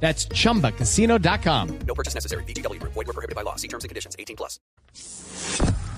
That's 0.00 0.28
chumbacasino.com. 0.28 1.78
No 1.86 1.94
purchase 1.94 2.14
necessary. 2.14 2.44
Void 2.44 2.94
were 2.94 3.12
prohibited 3.12 3.34
by 3.34 3.42
law. 3.42 3.56
See 3.56 3.68
terms 3.68 3.84
and 3.84 3.88
conditions. 3.88 4.14
18 4.18 4.36
plus. 4.36 4.60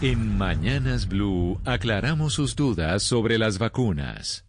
En 0.00 0.38
Mañanas 0.38 1.08
Blue 1.08 1.60
aclaramos 1.64 2.34
sus 2.34 2.54
dudas 2.54 3.02
sobre 3.02 3.36
las 3.36 3.58
vacunas. 3.58 4.44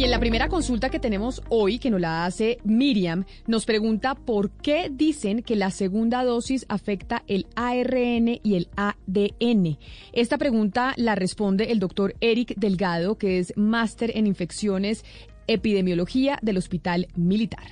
Y 0.00 0.04
en 0.04 0.10
la 0.12 0.18
primera 0.18 0.48
consulta 0.48 0.88
que 0.88 0.98
tenemos 0.98 1.42
hoy, 1.50 1.78
que 1.78 1.90
nos 1.90 2.00
la 2.00 2.24
hace 2.24 2.56
Miriam, 2.64 3.26
nos 3.46 3.66
pregunta 3.66 4.14
por 4.14 4.50
qué 4.50 4.88
dicen 4.90 5.42
que 5.42 5.56
la 5.56 5.70
segunda 5.70 6.24
dosis 6.24 6.64
afecta 6.70 7.22
el 7.26 7.46
ARN 7.54 8.40
y 8.42 8.54
el 8.54 8.68
ADN. 8.76 9.76
Esta 10.14 10.38
pregunta 10.38 10.94
la 10.96 11.16
responde 11.16 11.70
el 11.70 11.80
doctor 11.80 12.14
Eric 12.22 12.54
Delgado, 12.56 13.18
que 13.18 13.40
es 13.40 13.52
máster 13.56 14.16
en 14.16 14.26
infecciones 14.26 15.04
epidemiología 15.52 16.38
del 16.42 16.58
Hospital 16.58 17.08
Militar. 17.16 17.64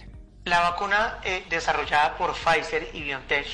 La 0.44 0.60
vacuna 0.60 1.18
eh, 1.24 1.44
desarrollada 1.48 2.16
por 2.16 2.34
Pfizer 2.34 2.90
y 2.92 3.02
BioNTech 3.02 3.46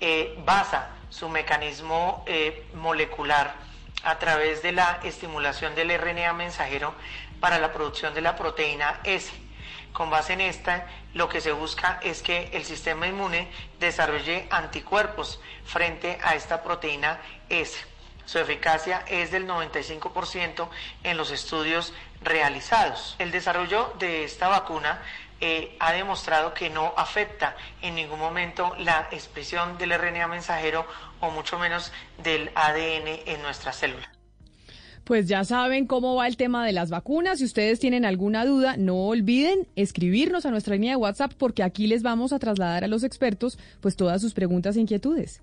eh, 0.00 0.36
basa 0.44 0.90
su 1.08 1.28
mecanismo 1.28 2.24
eh, 2.26 2.66
molecular 2.74 3.54
a 4.02 4.18
través 4.18 4.62
de 4.62 4.72
la 4.72 5.00
estimulación 5.04 5.74
del 5.74 5.96
RNA 5.96 6.32
mensajero 6.32 6.94
para 7.38 7.58
la 7.58 7.72
producción 7.72 8.12
de 8.12 8.22
la 8.22 8.34
proteína 8.34 9.00
S. 9.04 9.30
Con 9.92 10.10
base 10.10 10.32
en 10.32 10.40
esta, 10.40 10.88
lo 11.14 11.28
que 11.28 11.40
se 11.40 11.52
busca 11.52 12.00
es 12.02 12.22
que 12.22 12.50
el 12.52 12.64
sistema 12.64 13.06
inmune 13.06 13.48
desarrolle 13.78 14.48
anticuerpos 14.50 15.40
frente 15.64 16.18
a 16.24 16.34
esta 16.34 16.64
proteína 16.64 17.20
S. 17.48 17.86
Su 18.26 18.38
eficacia 18.38 19.04
es 19.08 19.30
del 19.30 19.46
95% 19.46 20.68
en 21.02 21.16
los 21.16 21.30
estudios 21.30 21.92
realizados. 22.22 23.16
El 23.18 23.30
desarrollo 23.30 23.92
de 23.98 24.24
esta 24.24 24.48
vacuna 24.48 25.00
eh, 25.40 25.76
ha 25.78 25.92
demostrado 25.92 26.54
que 26.54 26.70
no 26.70 26.94
afecta 26.96 27.56
en 27.82 27.96
ningún 27.96 28.18
momento 28.18 28.74
la 28.78 29.08
expresión 29.10 29.76
del 29.76 29.92
RNA 29.98 30.26
mensajero 30.28 30.86
o 31.20 31.30
mucho 31.30 31.58
menos 31.58 31.92
del 32.22 32.50
ADN 32.54 33.20
en 33.26 33.42
nuestras 33.42 33.76
células. 33.76 34.08
Pues 35.04 35.28
ya 35.28 35.44
saben 35.44 35.86
cómo 35.86 36.14
va 36.14 36.26
el 36.26 36.38
tema 36.38 36.64
de 36.64 36.72
las 36.72 36.88
vacunas. 36.88 37.40
Si 37.40 37.44
ustedes 37.44 37.78
tienen 37.78 38.06
alguna 38.06 38.46
duda, 38.46 38.76
no 38.78 38.96
olviden 39.06 39.68
escribirnos 39.76 40.46
a 40.46 40.50
nuestra 40.50 40.76
línea 40.76 40.92
de 40.92 40.96
WhatsApp 40.96 41.34
porque 41.36 41.62
aquí 41.62 41.86
les 41.86 42.02
vamos 42.02 42.32
a 42.32 42.38
trasladar 42.38 42.84
a 42.84 42.88
los 42.88 43.04
expertos 43.04 43.58
pues 43.82 43.96
todas 43.96 44.22
sus 44.22 44.32
preguntas 44.32 44.76
e 44.76 44.80
inquietudes. 44.80 45.42